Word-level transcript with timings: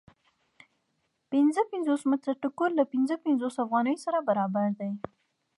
پنځه 1.31 1.61
پنځوس 1.71 2.01
متره 2.09 2.33
ټوکر 2.41 2.69
له 2.79 2.83
پنځه 2.93 3.15
پنځوس 3.25 3.55
افغانیو 3.65 4.03
سره 4.05 4.19
برابر 4.29 4.67
دی 4.79 4.91